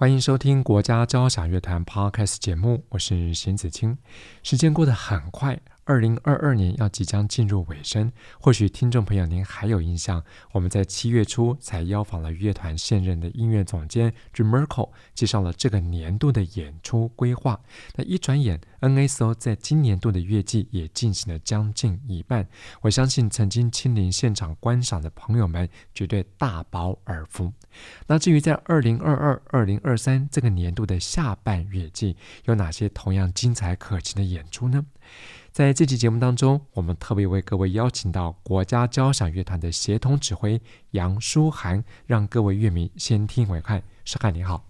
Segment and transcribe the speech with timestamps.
[0.00, 3.98] 欢迎收听国家交响乐团 Podcast 节目，我是邢子清。
[4.44, 5.58] 时间过得很快。
[5.88, 17.58] 二零二二年要即将进入尾声，或许听众朋友您还有印象，我们在七月初才邀访了乐团现任的音乐总监 Jim e r k e l 介绍了这个年度的演出规划。
[17.96, 22.46] 那一转眼，NSO 在今年度的乐季也进行了将近一半。
[22.82, 27.50] 我相信曾经亲临现场观赏的朋友们绝对大饱耳福。
[28.06, 34.84] 那至于在二零二二、二零二三这个年度的下半乐季，有哪些同样精彩可期的演出呢？
[35.58, 43.82] 在这期节目当中，我们特别为各位邀请到国家交响乐团的协同指挥杨舒涵，让各位乐迷先听为快。
[44.04, 44.64] 舒涵你好，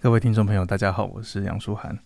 [0.00, 1.96] 各位听众朋友，大家好，我是杨舒涵。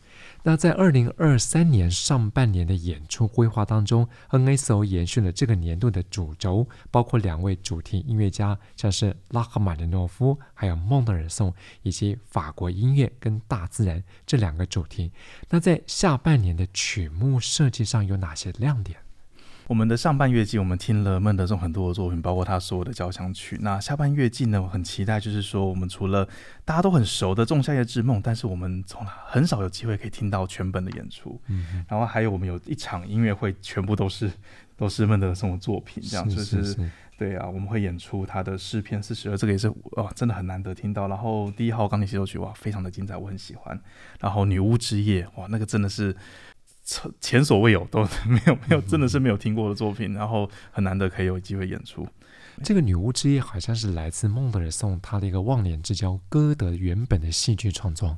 [0.48, 15.10] 那在二零二三年上半年的演出规划当中，NSO 延续了这个年度的主轴，包括两位主题音乐家，像是拉赫玛尼诺夫，还有孟德尔颂，以及法国音乐跟大自然这两个主题。
[15.50, 19.00] 那在下半年的曲目设计上有哪些亮点？
[19.68, 23.58] 我们的上半月季，我们听了孟德尔颂很多的作品，包括他所有的交响曲。
[23.60, 26.24] 那下半月季呢，我很期待，就是说，我们除了
[26.64, 31.40] 大家都很熟的《仲夏夜之梦》，但是我们从来很少有机会可以听到全本的演出。
[31.48, 34.30] 嗯，然后还有我们有一场音乐会，全部都是
[34.76, 41.08] 都是孟德尔颂的作品，这样就是，是，是对啊，我们会演出他的诗篇四十二，这个也是哇，真的很难得听到。
[41.08, 43.76] 然后第一号钢琴协奏曲哇，非常的精彩，我很喜欢。
[44.20, 46.14] 然后女巫之夜哇，那个真的是。
[47.20, 52.06] 前所未有，都没有没有，真的是没有听过的作品， 然后很难得可以有机会演出。
[52.62, 58.16] 这个《女巫之夜》好像是来自孟德尔颂他的一个忘年之交歌德原本的戏剧创作。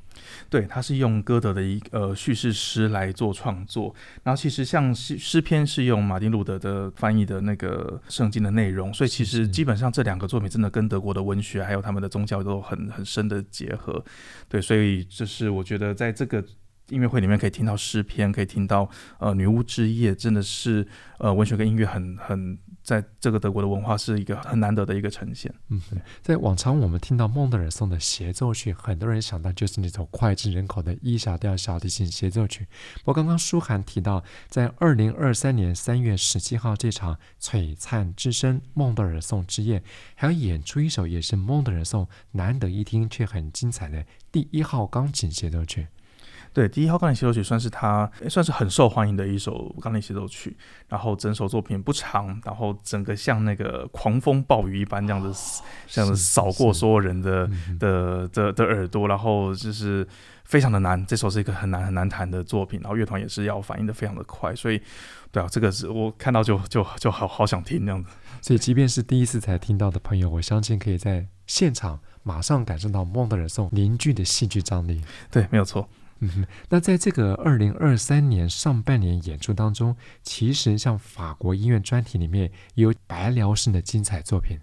[0.49, 3.93] 对，他是用歌德的一呃叙事诗来做创作。
[4.23, 14.05] 然后其实像诗诗篇是用马丁路德的翻译的那个圣经的内容，所以其实基本上这两个作品真的跟德国的文学还有他们的宗教都有很很深的结合。
[14.49, 16.45] 对，所以就是我觉得在这个。
[16.89, 18.89] 音乐会里面可以听到诗篇，可以听到
[19.19, 20.87] 呃女巫之夜，真的是
[21.19, 25.53] 呃文学跟音乐很很在这个德国的文化是一个很难得的一个呈现。
[25.69, 25.81] 嗯，
[26.23, 32.67] 在往常我们听到孟德尔颂的协奏曲，很多人想到就是那种脍炙人口的 E 小调小提琴协奏曲。
[33.01, 39.83] 不过刚刚舒涵提到，在二零二三年三月十七号这场璀璨之声孟德尔颂之夜，
[40.15, 45.89] 还要演出一首也是孟德尔颂难得一听却很精彩的第一号钢琴协奏曲。
[46.59, 50.57] 对，第一号钢琴协奏曲算是他算是很受欢迎的一首钢琴协奏曲，
[50.89, 57.49] 然后整首作品不长，然后整个像那个狂风暴雨一般这样子，这样子扫过所有人的
[57.79, 60.05] 的的的耳朵，然后就是
[60.47, 61.07] 非常的难。
[61.07, 64.83] 这首是一个很难很难弹的作品，然后乐团也是要反应的非常的快，所以
[65.31, 68.11] 对啊，这个是我看到就就就好好想听这样子。
[68.43, 75.01] 所以即便是第一次才听到的朋友，我相信可以在现场马上感受到孟德尔颂凝聚的戏剧张力。
[75.31, 75.89] 对，没有错。
[76.21, 84.59] 嗯哼，那在这个二零二三年上半年演出当中，其实像法国音乐专题里面也有白辽士的精彩作品。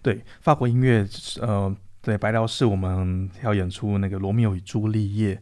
[0.00, 1.06] 对，法国音乐，
[1.40, 5.34] 呃，对，白辽士我们要演出那个《罗密欧与朱丽叶》，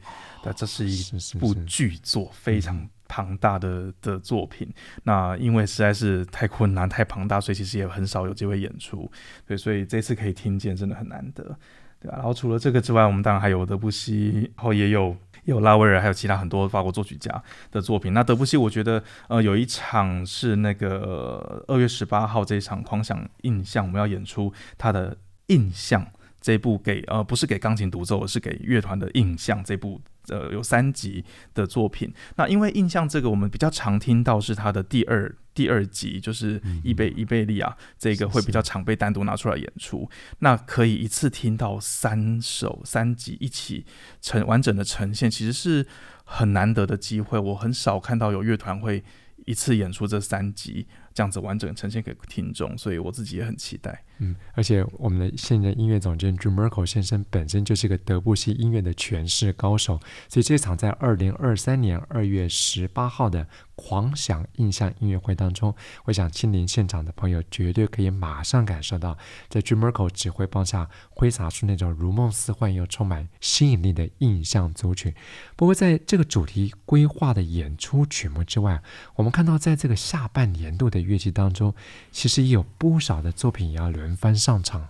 [0.44, 1.00] 那这是一
[1.38, 4.68] 部巨作，非常庞大的的作品。
[5.04, 9.08] 那因为实在是太困难、太庞大，所以其实也很少有机会演出。
[9.46, 11.56] 对，所以这次可以听见，真的很难得。
[12.00, 15.16] 对啊，然后除了这个之外，我们当然还有德布西，然后也有。
[15.46, 18.12] 有拉威尔，还有其他很多法国作曲家的作品。
[18.12, 26.06] 那德布西，我觉得，呃，有一场是那个二月十八号这一场狂想印象，我们要演出他的印象
[26.40, 30.00] 这部给呃，不是给钢琴独奏，而是给乐团的印象这部。
[30.28, 31.24] 呃，有三集
[31.54, 32.12] 的作品。
[32.36, 40.08] 那因为印象这个，我们比较常听到是他的第二第二集，就是伊贝伊贝利亚这个会比较常被单独拿出来演出。
[40.40, 43.84] 那可以一次听到三首三集一起
[44.20, 45.86] 呈完整的呈现，其实是
[46.24, 47.38] 很难得的机会。
[47.38, 49.02] 我很少看到有乐团会
[49.44, 54.04] 一次演出这三集这样子完整呈现给听众，所以我自己也很期待。
[54.18, 65.74] 嗯，而且我们的现任音乐总监 Jun Murko 先生本身就是个德布西音乐的诠释高手，所以这场在二零二三年二月十八号的狂想印象音乐会当中，
[66.04, 69.18] 我想亲临现场的朋友绝对可以马上感受到，
[69.48, 75.14] 在 Jun Murko 指挥棒下挥洒出那种如梦似幻又充满吸引力的印象组曲。
[75.56, 78.82] 不过，在这个主题规划的演出曲目之外，
[79.14, 81.74] 我们看到在这个下半年度的乐季当中，
[82.10, 84.86] 其实也有不少的作品也要留轮番上场。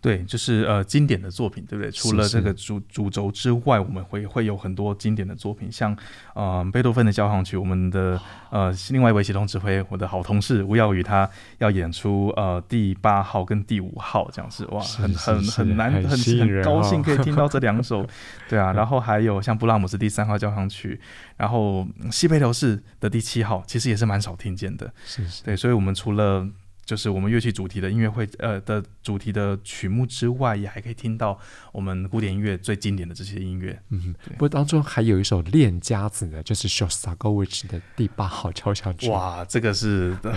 [0.00, 1.90] 对，就是呃经典的作品，对不对？
[1.90, 5.96] 除了这个主主轴之外，我们会会有很多经典的作品，像
[6.34, 8.18] 呃贝多芬的交响曲，我们的
[8.50, 11.28] 呃另外一位协同指挥，我的好同事吴耀宇，他
[11.58, 18.06] 要演出呃第八号跟第五号，这样子哇，很很很难，很很高兴可以听到这两首，
[18.48, 18.72] 对啊。
[18.72, 21.00] 然后还有像布拉姆斯第三号交响曲，
[21.36, 26.46] 然后西贝流士的第七号，其实也是蛮少听见的，是是，对，所以我们除了
[26.88, 31.38] 就是我们乐器主题的音乐会，呃的主题的曲目之外，也还可以听到
[31.70, 33.78] 我们古典音乐最经典的这些音乐。
[33.90, 39.10] 嗯，不过当中还有一首练家子的，就是 Shostakovich 的第八号交响曲。
[39.10, 40.32] 哇，这个是，呃、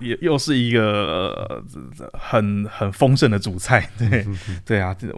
[0.00, 1.64] 又又是一个、呃、
[2.12, 3.90] 很很丰盛的主菜。
[3.96, 5.08] 对，嗯、对啊，这。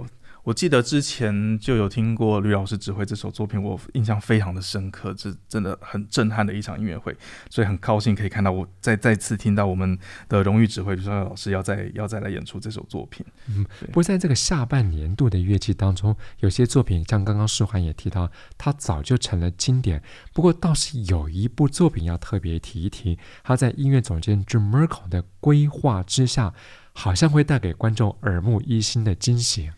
[0.47, 7.13] 我记得之前就有听过吕老师指挥这首作品，我印象非常的深刻，这真的很震撼的一场音乐会，
[7.51, 9.99] 所以很高兴可以看到我再再次听到我们
[10.29, 13.27] 的荣誉指挥吕绍耀老师要再要再来演出这首作品。
[13.49, 20.01] 嗯，不过在这个下半年度的乐器当中，有些作品像刚刚舒涵也提到，它早就成了经典。
[20.33, 26.55] 不过倒是有一部作品要特别提一提，它在音乐总监 Jim Merkel 的规划之下，
[26.93, 29.73] 好像会带给观众耳目一新的惊喜。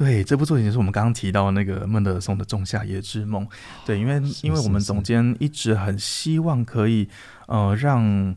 [0.00, 3.44] 对，这部作品就是我们刚刚提到那个孟德尔松的《仲夏夜之梦》。
[3.84, 7.06] 对，因为因为我们总监一直很希望可以，
[7.48, 8.34] 呃，让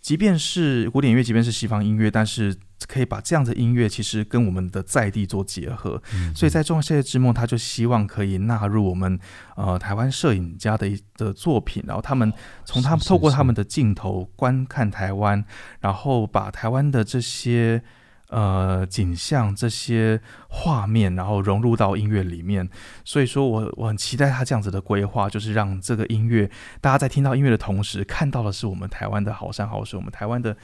[0.00, 2.56] 即便是古典音乐，即便是西方音乐，但是
[2.88, 6.02] 可以把这样的音乐其实跟我们的在地做结合。
[6.14, 9.20] 嗯、所以在《仲夏夜之梦》，他就希望可以纳入我们
[9.56, 12.32] 呃台湾摄影家的的作品，然后他们
[12.64, 15.44] 从他们透过他们的镜头观看台湾，
[15.80, 17.82] 然后把台湾的这些。
[18.32, 20.18] 呃，景象这些
[20.48, 22.66] 画面，然后融入到音乐里面，
[23.04, 26.50] 所以说我我很期待他这样子的规划，就是让这个音乐，
[26.80, 30.56] 大家在听到音乐的同时，看到的是我们台湾的好山好水，我们台湾的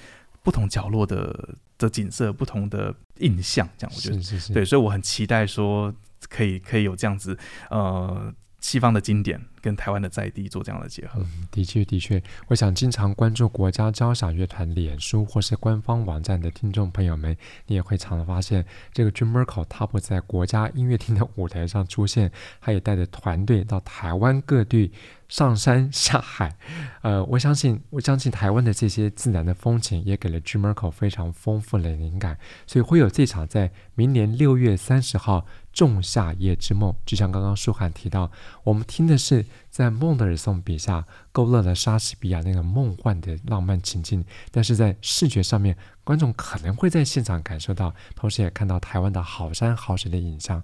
[0.42, 5.94] 不同角落的的景色，不同的印象，这样我觉得是是是对，所以我很期待说
[6.30, 7.38] 可以可以有这样子，
[7.68, 8.32] 呃。
[8.68, 17.34] 西方的经典跟台湾的在地做这样的结合，嗯，的确的确，我想经常关注国家交响乐团脸书或是官方网站的听众朋友们，
[17.66, 18.62] 你也会常常发现，
[18.92, 22.30] 这个 Jun Murko 他不在国家音乐厅的舞台上出现，
[22.60, 24.92] 他也带着团队到台湾各地
[25.28, 26.54] 上山下海。
[27.00, 35.46] 呃，我相信，我相信台湾的这些自然的风情也给了 Jun Murko 非常丰富的灵感，所以会有这场在明年六月三十号。
[35.78, 38.28] 仲夏夜之梦，就像刚刚舒涵提到，
[38.64, 50.60] 我们听的是在孟德尔颂笔下勾勒了莎士比亚那个梦幻的浪漫情境，但是在视觉上面，观众可能会在现场感受到，同时也看到台湾的好山好水的影像。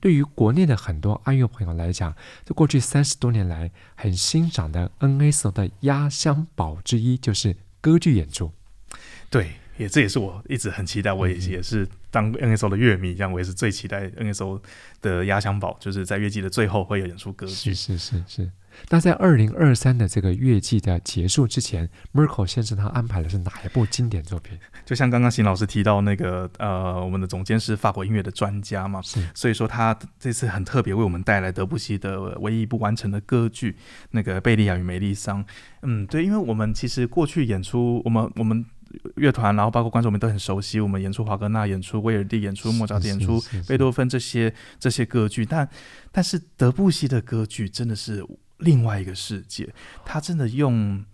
[0.00, 2.10] 对于国内的很多爱乐朋友来讲，
[2.42, 8.50] 在过去三十多年来很欣赏的 N A S O 的压箱宝之一，就是歌剧演出。
[9.28, 9.59] 对。
[9.80, 14.60] 也这也是我一直很期待，我也也是当 NSO 的乐迷，这样我也是最期待 NSO
[15.00, 17.72] 的压箱宝，就是在乐季的最后会有演出歌剧。
[17.72, 18.50] 是是是是。
[18.88, 24.56] 那在二零二三的这个乐季的结束之前，Murko 先生他安排的是哪一部经典作品？
[24.84, 33.76] 就像刚刚邢老师提到那个呃，我们的总监是法国音乐的专家嘛，是，所以说他这次很特别为我们带来德布西的唯一一部完成的歌剧，
[34.10, 35.42] 那个《贝利亚与梅丽桑》。
[35.82, 38.64] 嗯，对，因为我们其实过去演出，我们我们。
[39.16, 45.68] 乐团，然后包括观众们都很熟悉，我们演出华格纳，演出威尔第，演出莫扎特，演出贝多芬这些这些歌剧，但
[46.10, 48.24] 但是德布西的歌剧真的是
[48.58, 49.72] 另外一个世界，
[50.04, 51.04] 他真的用。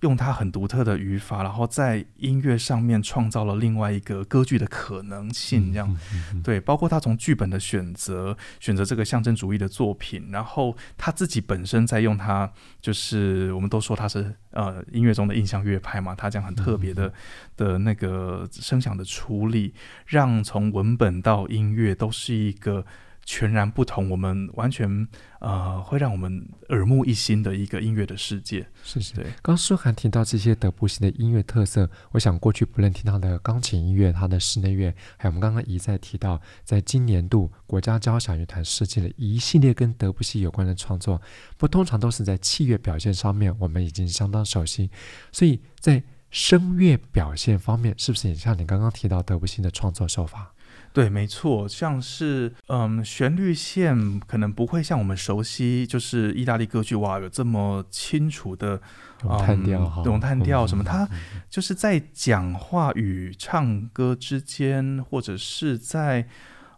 [0.00, 6.60] 用他很独特的语法，然后在音乐上面创造了另外一个歌剧的可能性，这样、嗯嗯嗯、对。
[6.60, 12.50] 包括他从剧本的选择，选择这个象征主义的作品，然后他自己本身在用他，
[12.80, 17.12] 就是我们都说他是呃音乐中的印象乐派嘛，他这样很特别的、嗯、
[17.56, 19.74] 的那个声响的处理，
[20.06, 22.84] 让从文本到音乐都是一个。
[23.24, 25.08] 全然不同，我们完全
[25.40, 28.66] 呃，会让我们耳目一新的一个音乐的世界。
[28.82, 29.26] 是是，对。
[29.42, 41.20] 刚舒涵提到这些德布西的音乐特色，我想过去不论听到的钢琴音乐、他的室内乐，还有我们刚刚一再提到，在今年度国家交响乐团设计了一系列跟德布西有关的创作，
[41.56, 44.90] 不通常都是在器乐表现上面，我们已经相当熟悉，
[45.32, 46.02] 所以在。
[46.30, 50.52] 声乐表现方面，是不是也像你刚刚提到德布西的创作手法？
[50.94, 58.80] 对，没错，像是嗯，旋律线可能不会像我们熟悉，就是意大利歌剧哇，有这么清楚的
[59.24, 61.08] 咏叹调、咏叹调什么，它
[61.50, 66.28] 就是在讲话与唱歌之间，或者是在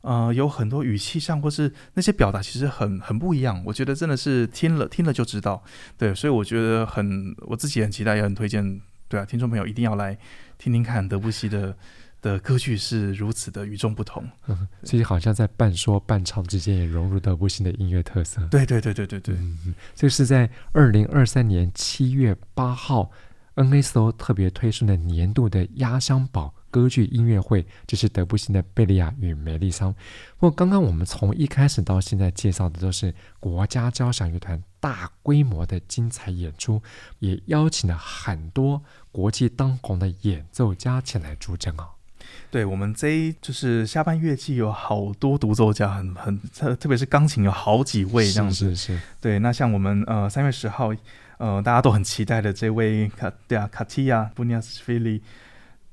[0.00, 3.62] 呃有很多语气上，或是那些表达，其实很很不一样。
[3.66, 5.62] 我觉得真的是听了听了就知道，
[5.98, 10.16] 对，所以我觉得很我自己很期待，也很推荐，对啊，听众朋友一定要来
[10.56, 11.76] 听听看德布西的。
[12.26, 18.44] 的歌剧是如此的与众不同，嗯，所以好像在半说半唱之间也融入德布西的音乐特色。
[18.50, 23.12] 对对对对对对，嗯，这是在二零二三年七月八号
[23.54, 29.92] ，NSO 特别推出的年度的压箱宝歌剧音乐会，这是德布西的《贝利亚与梅丽桑》。
[30.38, 36.82] 不过刚刚我们从一开始到现在介绍的都是国家交响乐团大规模的精彩演出，
[37.20, 41.90] 也邀请了很多国际当红的演奏家前来助阵啊。
[42.50, 48.70] 对，我们这一就是下半乐季有好多独奏家很，很很特，特别是钢琴有好几位这样子。
[48.70, 49.00] 是是是。
[49.20, 50.92] 对，那像我们呃三月十号，
[51.38, 55.22] 呃大家都很期待的这位卡对啊卡蒂亚布尼亚斯菲利，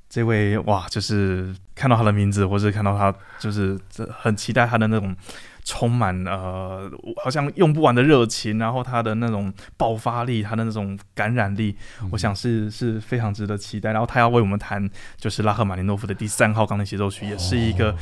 [0.08, 3.78] 这位哇，就是看到他的名字，或是看到他，就是
[4.10, 5.14] 很期待他的那种。
[5.64, 6.90] 充满呃，
[7.24, 13.92] 好像用不完的热情，然后他的那种爆发力，他的那种感染力，嗯、我想是是非常值得期待。
[13.92, 17.92] 然后他要为我们弹，就是拉赫玛尼诺夫的第三号钢琴协奏曲，哦，也是一个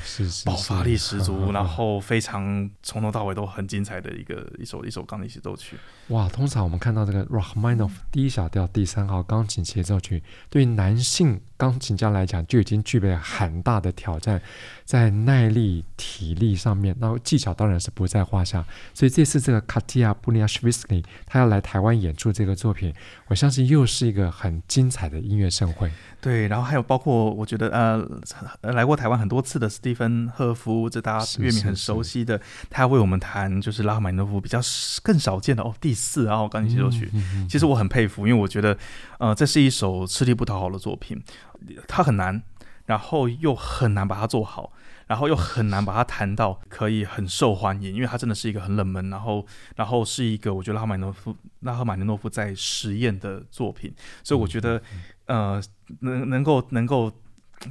[0.45, 5.77] 爆发力十足，是是是，然后非常从头到尾都很精彩的一个一首一首钢琴协奏曲。
[6.09, 14.43] 哇，通常我们看到这个拉赫玛尼诺夫第一小调第三号钢琴协奏曲，对于男性钢琴家来讲就已经具备了很大的挑战，
[14.85, 18.65] 在耐力、体力上面，然后技巧当然是不在话下。
[18.95, 22.93] 所以这次这个卡蒂亚布尼亚什维斯基他要来台湾演出这个作品，
[23.29, 25.91] 我相信又是一个很精彩的音乐盛会。
[26.21, 34.61] 对，然后还有包括我觉得呃，来过台湾很多次的斯蒂芬赫夫，这大家乐迷很熟悉的，是是是他要为我们弹就是拉赫玛尼诺夫比较
[35.03, 37.11] 更少见的哦第四号钢琴协奏曲。
[37.13, 37.49] 嗯嗯嗯。
[37.49, 38.77] 其实我很佩服，因为我觉得
[39.19, 41.21] 呃，这是一首吃力不讨好的作品。
[41.87, 42.43] 它很难，
[42.87, 44.73] 然后又很难把它做好，
[45.07, 49.47] 然后又很难把它弹到可以很受欢迎，因为它真的是一个很冷门，然后
[49.77, 54.83] 然后是一个我觉得拉赫玛尼诺夫拉赫玛尼诺夫在实验的作品，所以我觉得
[55.27, 55.63] 呃
[56.01, 57.13] 能能够能够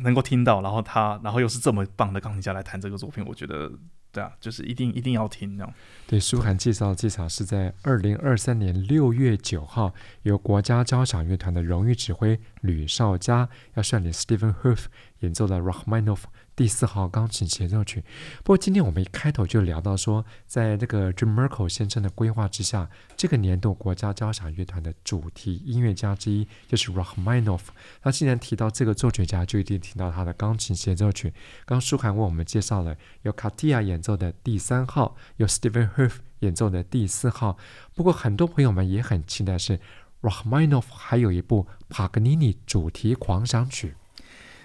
[0.01, 3.71] 能够听到，然后他然后又是这么棒的钢琴家来弹这个作品，我觉得。
[4.11, 5.73] 对啊，就是一定一定要听这样。
[6.05, 14.85] 对，舒涵介绍的这场是在二零二三年六月九号，由国家交响乐团的荣誉指挥吕绍嘉要率领 Stephen Hof
[15.19, 16.23] 演奏的 Rachmaninoff。
[16.55, 18.03] 第四号钢琴协奏曲。
[18.43, 27.61] 不过今天我们一开头就聊到说，在这个 Jim m e r k e l 先生的规划之下，这个年度国家交响乐团的主题音乐家之一就是 Rachmaninoff。
[28.03, 31.33] 那既然提到这个作曲家，就一定提到他的钢琴协奏曲。
[31.65, 37.57] 刚书涵为我们介绍了由卡蒂亚演奏的第三号，由 Steven Hof 演奏的第四号。
[37.95, 39.79] 不过很多朋友们也很期待是
[40.21, 43.95] Rachmaninoff 还有一部帕格尼尼主题狂想曲。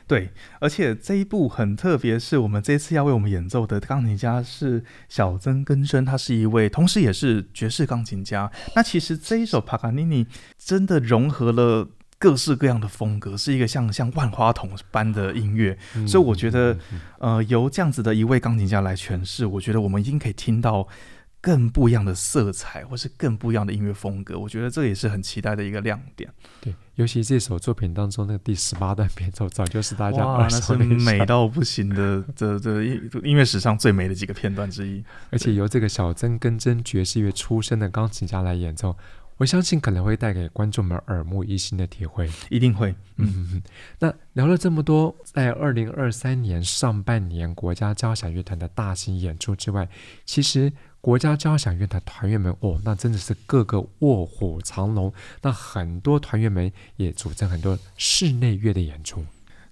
[0.06, 8.50] 对，而且这一部很特别，是我们这次要为我们演奏的钢琴家是小曾根生，他是一位，同时也是爵士钢琴家。
[8.74, 15.76] 那其实这一首帕卡尼尼真的融合了各式各样的风格，是一个像像万花筒般的音乐。
[15.94, 20.88] 嗯、所以我觉得，嗯嗯嗯、呃，由这样子的一位钢琴家来诠释，我觉得我们一定可以听到。
[21.38, 26.28] 更不一样的色彩，或是更不一样的音乐风格，我觉得这也是很期待的一个亮点。
[26.60, 35.04] 对，尤其这首作品当中那个第十八段变奏，早就是大家耳熟能详美到不行的， 这这音音乐史上最美的几个片段之一。
[35.30, 38.96] 而且由这个小曾根真爵士乐出身的钢琴家来演奏，
[39.36, 42.30] 我相信可能会带给观众们耳目一新的体会。
[42.48, 42.94] 一定会。
[43.16, 43.62] 嗯嗯。
[43.98, 49.86] 那聊了这么多，在二零二三年上半年国家交响乐团的大型演出之外，
[50.24, 50.72] 其实。
[51.06, 55.14] 国家交响乐团团员们哦，那真的是个个卧虎藏龙。
[55.40, 59.24] 那很多团员们也组成很多室内乐的演出。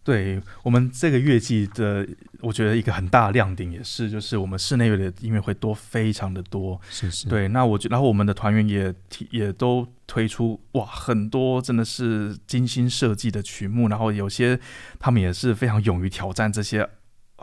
[0.05, 2.07] 对我们这个乐季的，
[2.39, 6.81] 我觉得一个很大的亮点也是，就是我们室内乐的音乐会多，非常的多。
[6.89, 7.27] 是是。
[7.27, 14.61] 对，那我觉，然后我们的团员也提也都推出哇，很多真的是精心设计的曲目，然后有些
[15.01, 16.89] 他们也是非常勇于挑战这些。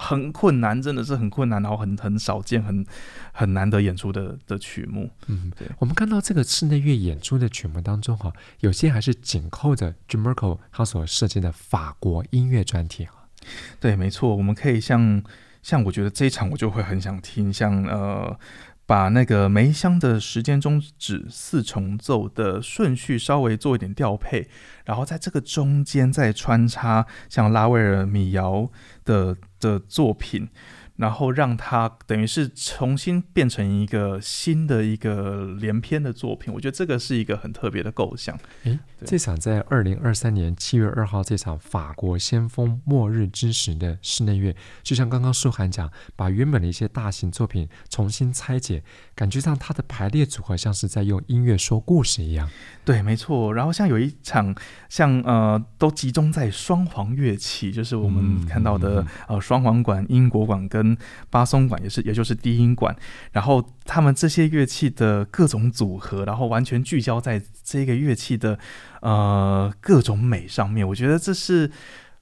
[0.01, 2.83] 很困难，真的是很困难，然后很很少见，很
[3.31, 5.07] 很难得演出的的曲目。
[5.27, 5.67] 嗯，对。
[5.77, 13.05] 我们看到这个室内乐演出的曲目当中，哈，有些还是紧扣着 Jim Merkle 他所设计的法国音乐专题。
[13.05, 13.27] 哈，
[13.79, 14.35] 对，没错。
[14.35, 15.21] 我们可以像
[15.61, 18.39] 像我觉得这一场我就会很想听，像呃。
[18.91, 24.49] 把那个梅香的时间终止四重奏的顺序稍微做一点调配，
[24.83, 28.69] 然后在这个中间再穿插像拉威尔米尧
[29.05, 30.49] 的的作品。
[30.97, 38.37] 然后让它等于是重新变成一个新的一个连篇的作品，我觉得这个是一个很特别的构想。
[39.05, 48.83] 这场在二零二三年七月二号这场法国先锋末日之时的室内乐，就像刚刚舒涵讲，把原本的一些大型作品重新拆解，
[49.15, 52.49] 感觉上它的排列组合像是在用音乐说故事一样。
[52.85, 53.53] 对，没错。
[53.53, 54.55] 然后像有一场，
[54.89, 60.97] 像呃，都集中在双簧乐器，就是我们看到的、嗯、呃双簧管、英国管跟
[61.29, 62.95] 巴松管也是，也就是低音管，
[63.31, 68.57] 然后他们这些乐器的各种组合，然后完全聚焦在这个乐器的
[69.01, 70.87] 呃各种美上面。
[70.87, 71.69] 我觉得这是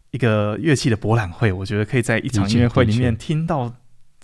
[0.09, 3.71] 一个乐器的博览会，我觉得可以在一场音乐会里面听到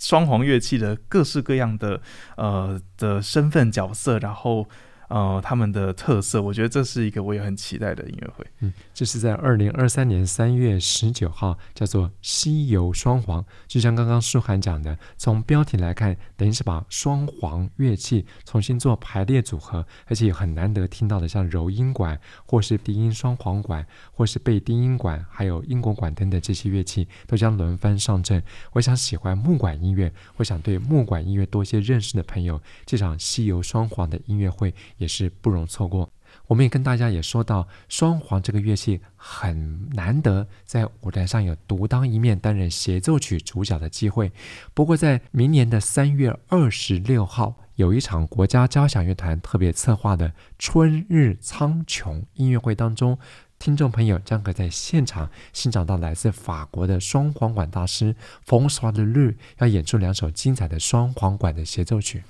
[0.00, 2.00] 双簧乐器的各式各样的
[2.36, 4.68] 呃的身份角色，然后。
[5.08, 8.44] 呃，他们的特色，我觉得这是一个我也很期待的音乐会。
[8.58, 13.40] 嗯，这是在二零二三年三月十九号，叫做《西游双簧》。
[13.68, 28.42] 就像刚刚舒涵讲的，从标题来看，等于是把双簧乐器重新做排列组合，而且很难得听到的，像柔音管，或是低音双簧管，或是贝低音管，还有英国管等等这些乐器，都将轮番上阵。
[28.72, 34.74] 我想喜欢木管音乐，我想对木管音乐多些认识的朋友，这场《西游双簧》的音乐会。
[34.96, 36.10] 也是不容错过。
[36.48, 44.30] 我们也跟大家也说到，双簧这个乐器很难得在舞台上有独当一面担任协奏曲主角的机会。
[44.74, 53.18] 不过，在明年的三月二十六号，有一场国家交响乐团特别策划的“春日苍穹”音乐会当中，
[53.58, 58.14] 听众朋友将可在现场欣赏到来自法国的双簧管大师
[58.46, 62.22] François Deluxe 要演出两首精彩的双簧管的协奏曲。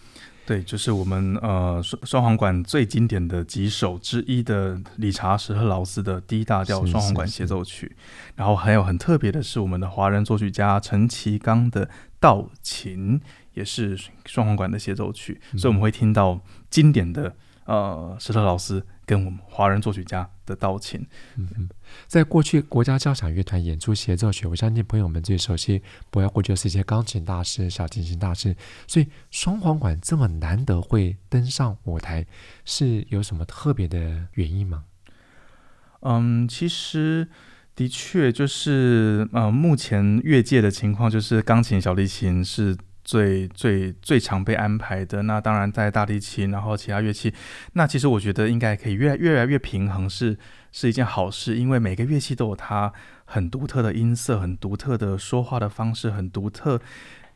[0.47, 7.97] 对，就是我们呃双双簧管最经典的几首之一的理查史特劳斯的 D 大调双簧管协奏曲，是是是，
[8.37, 13.21] 然后还有很特别的是，我们的华人作曲家陈其刚的道琴
[13.55, 17.35] 也是双簧管的协奏曲，嗯，所以我们会听到经典的
[17.65, 18.87] 呃史特劳斯。
[19.07, 21.01] 跟我们华人作曲家的道歉，
[21.37, 21.69] 嗯嗯，
[22.09, 28.57] 在过去国家交响乐团演出协奏曲，我相信朋友们最熟悉，不外乎就是一些钢琴大师、小提琴大师。
[28.89, 32.27] 所以双簧管这么难得会登上舞台，
[32.65, 34.85] 是有什么特别的原因吗？
[36.01, 37.29] 嗯，其实
[37.77, 42.77] 的确就是，呃，目前乐界的情况就是钢琴、小提琴是。
[43.07, 47.33] 最最最常被安排的，那当然在大提琴，然后其他乐器，
[47.75, 50.33] 那其实我觉得应该可以越越来越平衡是，
[50.73, 52.93] 是是一件好事，因为每个乐器都有它
[53.25, 56.81] 很独特的音色，很独特的说话的方式，很独特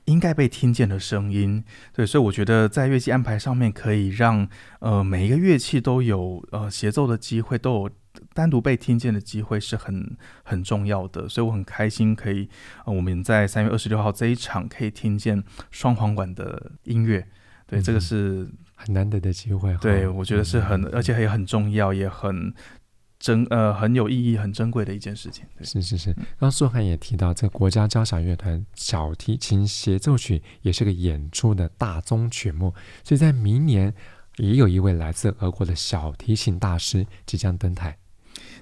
[0.07, 1.65] 应该被听见的声音。
[1.93, 4.49] 对，所以我觉得在乐器安排上面，可以让
[4.81, 7.91] 呃每一个乐器都有呃协奏的机会，都有。
[8.35, 12.49] 单独被听见的机会是很很重要的，所以我很开心可以，
[12.85, 17.27] 呃，我们在三月二十六号这一场可以听见双簧管的音乐，
[17.67, 19.77] 对，嗯、这个是很难得的机会。
[19.81, 22.53] 对，我觉得是很，嗯、而且也很重要，也很
[23.19, 25.45] 珍呃很有意义、很珍贵的一件事情。
[25.57, 26.13] 对，是是是。
[26.13, 33.95] 刚刚书涵也提到，这国家交响乐团小提琴协奏曲也是个演出的大宗曲目，所以在明年
[34.37, 37.97] 也有一位来自俄国的小提琴大师即将登台。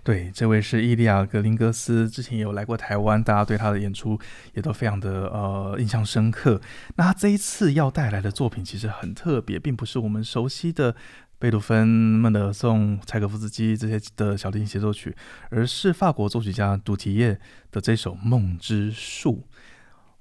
[0.03, 4.19] 对，这位是伊利亚·格林格斯，之前也有来过台湾，大家对他的演出
[4.55, 6.61] 也都非常的呃印象深刻。
[6.97, 10.97] 那他这一次要带来的作品其实很特别，并不是我们熟悉的
[11.39, 15.15] 贝多芬、孟德尔颂、柴可夫斯基这些的小提琴协奏曲，
[15.51, 17.39] 而是法国作曲家杜提叶
[17.71, 19.45] 的这首《梦之树》。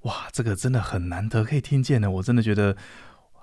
[0.08, 2.76] 哇，这个真的很难得可以听见呢，我真的觉得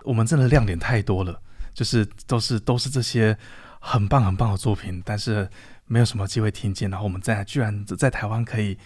[0.05, 1.41] 我们真的亮点太多了，
[1.75, 3.37] 就是都是都是这些
[3.81, 5.51] 很棒很棒的作品，但是。
[5.87, 8.79] 没有什么机会听见，然后我们在居然在台湾可以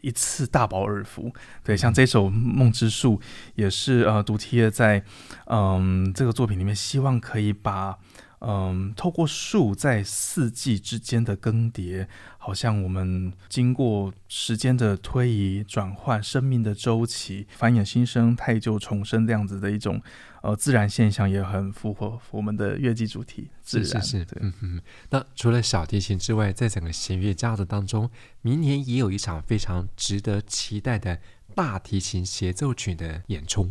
[0.00, 1.30] 一次大饱耳福。
[1.62, 3.18] 对，像这首《梦之树》
[3.56, 5.04] 也是呃，独贴在
[5.48, 7.98] 嗯这个作品里面，希望可以把。
[8.40, 12.06] 嗯，透过树在四季之间的更迭，
[12.38, 20.00] 好像我们经过时间的推移、转换，生命的周期，繁衍新生、太旧重生这样子的一种
[20.40, 23.50] 呃自然现象，也很符合我们的乐季主题。
[23.60, 24.80] 自然是是是，对，嗯嗯。
[25.10, 31.20] 那除了小提琴之外，在整个弦乐家族当中，明年也有一场非常值得期待的
[31.54, 33.70] 大提琴协奏曲的演出。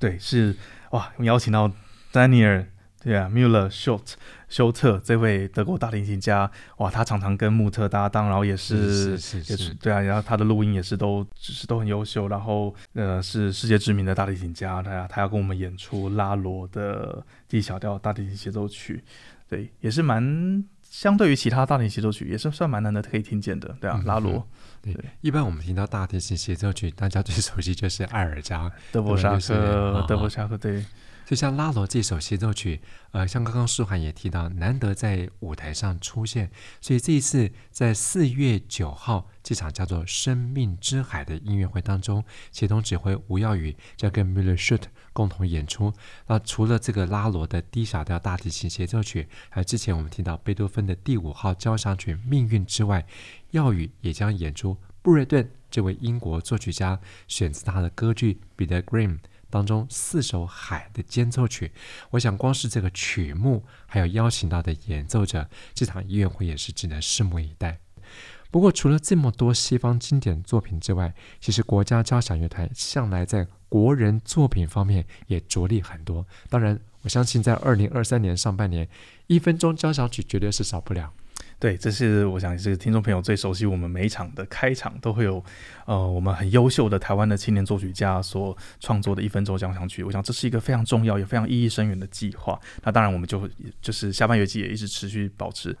[0.00, 0.56] 对，是
[0.90, 1.70] 哇，我们邀请到
[2.10, 2.66] 丹尼尔。
[3.02, 4.12] 对啊，Müller Schultz
[4.48, 19.02] 休特这位德国大提琴家，哇，他常常跟穆特搭档，然后也是，是是是，也是对啊，然后他的录音也是都只是都很优秀，然后呃是世界知名的大提琴家，他、啊、他要跟我们演出拉罗的 D 小调大提琴协奏曲，
[19.48, 24.46] 对，也是蛮相对于其他大提琴协奏曲，也是算蛮难得可以听见的，对啊，嗯、拉罗，
[24.80, 30.84] 对，一般我们听到大提琴协奏曲，大家最 熟悉就是艾尔加、德布沙克、德布沙克，对。
[31.32, 44.82] 就像拉罗这首协奏曲，呃，像刚刚舒涵也提到，难得在舞台上出现，所以这一次在四月九号这场叫做《生命之海》的音乐会当中，协同指挥吴耀宇将跟 Müller Schultz
[45.14, 45.90] 共同演出。
[46.26, 53.06] 那除了这个拉罗的 D 小调大提琴协奏曲，还有之前我们听到贝多芬的第五号交响曲《命运》之外，
[53.52, 59.14] 耀宇也将演出布瑞顿这位英国作曲家选自他的歌剧《彼得 Grimm》。
[59.52, 61.70] 当中四首海的间奏曲，
[62.08, 67.78] 我想光是这个曲目，还有邀请到的演奏者，这场音乐会也是只能拭目以待。
[68.50, 76.26] 不过，除了这么多西方经典作品之外，其实国家交响乐团向来在国人作品方面也着力很多。
[76.48, 78.88] 当然，我相信在二零二三年上半年，
[79.26, 81.12] 一分钟交响曲绝对是少不了。
[81.62, 83.64] 对，这是我想是听众朋友最熟悉。
[83.64, 85.40] 我们每一场的开场都会有，
[85.86, 90.02] 呃，我们很优秀的台湾的青年作曲家所创作的一分钟交响曲。
[90.02, 92.58] 我想这是一个非常重要也非常意义深远的计划。
[92.82, 93.48] 那当然，我们就
[93.80, 95.72] 就是下半学期也一直持续保持。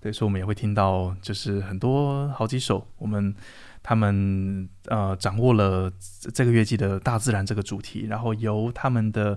[0.00, 3.34] 对，所以我们也会听到，就是很多好几首我们
[3.82, 5.92] 他们呃掌握了
[6.32, 9.36] 这个乐季的大自然这个主题，然后由他们的。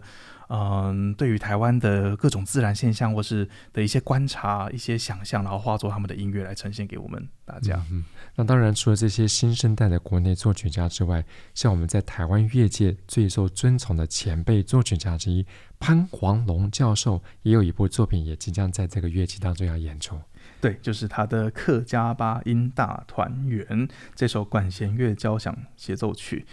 [0.50, 7.84] 嗯，对于台湾的各种自然现象，或是的一些观察、一些想象，然后化作他们的音乐来呈现给我们大家。
[7.92, 8.06] 嗯，
[8.36, 15.46] 那当然，除了这些新生代的国内作曲家之外，像我们在台湾乐界最受尊崇的前辈作曲家之一
[15.80, 20.18] 潘黄龙教授，也有一部作品也即将在这个乐器当中要演出。
[20.62, 26.46] 对，就是他的客家八音大团圆这首管弦乐交响协奏曲。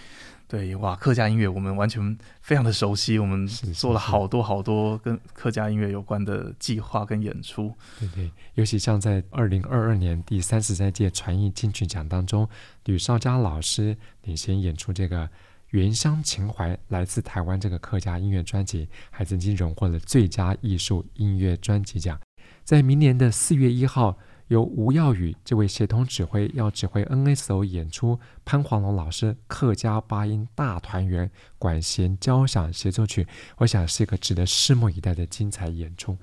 [0.55, 7.75] 对哇，客家音乐我们完全非常的熟悉，我们做了好多好多跟客家音乐有关的计划跟演出。
[7.99, 12.49] 对对，尤其像在二零二二年第三十三届传艺金曲奖当中，
[12.85, 15.27] 吕绍佳老师领衔演出这个
[15.71, 22.17] 《原乡情怀》，来自台湾这个客家音乐专辑，还曾经荣获了最佳艺术音乐专辑奖。
[22.63, 24.17] 在明年的四月一号。
[24.49, 33.27] 由吴耀宇这位协同指挥要指挥 NSO 演出潘黄龙老师客家八音大团圆管弦交响协奏曲，
[33.59, 36.17] 我想是一个值得拭目以待的精彩演出。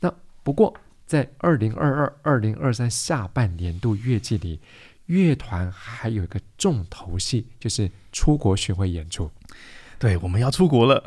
[0.00, 0.12] 那
[0.42, 0.74] 不过
[1.06, 4.60] 在二零二二、二零二三下半年度乐季里，
[5.06, 9.30] 乐团还有一个重头戏，就是出国巡回演出。
[9.98, 11.02] 对，我们要出国了，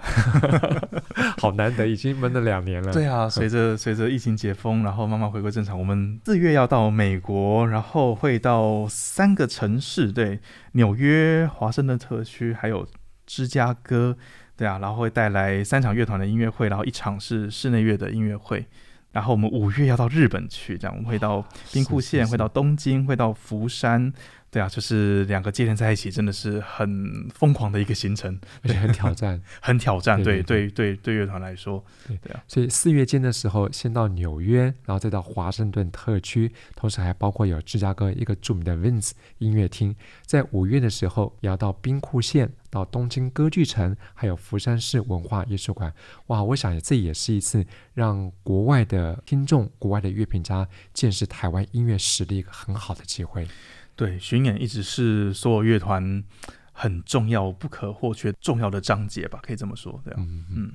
[1.39, 2.91] 好难得，已经闷了两年了。
[2.91, 10.39] 对啊，随着随着疫情解封，然后慢慢回归正常，我们四月要到美国，然后会到三个城市，对，
[10.73, 12.85] 纽约、华盛顿特区，还有
[13.25, 14.17] 芝加哥，
[14.57, 18.65] 对啊，然后会带来三场乐团的音乐会，然后一场是室内乐的音乐会，
[19.11, 24.13] 然后我们五月要到日本去，这样我们会到兵库县，会到东京，会到福山。
[24.49, 30.21] 对啊，就是两个接连在一起，真的是很疯狂的一个行程，而且很挑战， 很挑战。
[30.21, 32.43] 对对对对，乐团来说，对对啊。
[32.49, 39.95] 所以四月间的时候，先到纽约，然后再到华盛顿特区，同时还包括有芝加哥一个著名的 Vince 音乐厅。
[40.25, 45.93] 在五月的时候，也要到兵库县、到东京歌剧城，还有福山市文化艺术馆。
[46.27, 53.47] 哇，我想这也是一次让国外的听众、国外的乐评家见识台湾音乐实力一个很好的机会。
[53.95, 56.23] 对，巡演一直是所有乐团
[56.71, 60.71] 很重要、不可或缺、重要的章节吧，可以这么说，对啊，嗯嗯。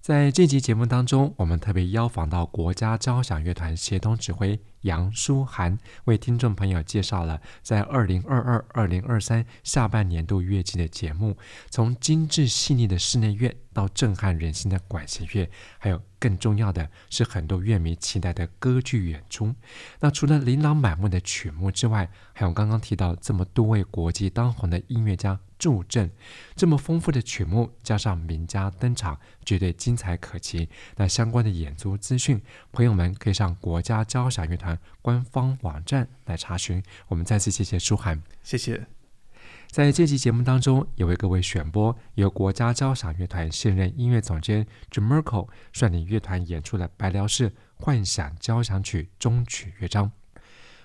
[0.00, 11.36] 在这集节目当中，我们特别邀访到国家交响乐团协同指挥杨舒涵，为听众朋友介绍了在二零二二、二零二三下半年度乐季的节目，
[11.70, 19.54] 从精致细腻的室内乐到震撼人心的管弦乐，还有更重要的是很多乐迷期待的歌剧演出。
[20.00, 25.40] 那除了琳琅满目的曲目之外，还有刚刚提到这么多位国际当红的音乐家。
[25.62, 26.10] 助阵，
[26.56, 30.68] 这么丰富的曲目，加上名家登场，绝对精彩可期。
[30.96, 36.82] 那相关的演出资讯，朋友们可以上国家交响乐团官方网站来查询。
[37.06, 39.01] 我们再次谢谢书涵，谢谢。
[39.72, 50.12] 在这期节目当中，也为各位选播由国家交响乐团现任音乐总监 jamerko 率领乐团演出的白辽士幻想交响曲终曲乐章。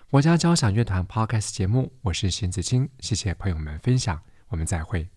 [0.09, 4.21] 国家交响乐团 Podcast 节目，我是邢子清，谢谢朋友们分享。
[4.47, 5.16] 我们再会。